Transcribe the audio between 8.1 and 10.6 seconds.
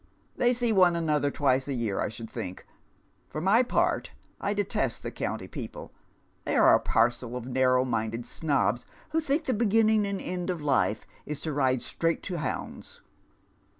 snobs, who tliink the beginning and end